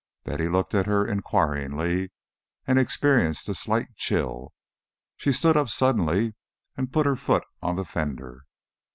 [0.23, 2.11] Betty looked at her inquiringly,
[2.65, 4.51] and experienced a slight chill.
[5.15, 6.33] She stood up suddenly
[6.75, 8.45] and put her foot on the fender.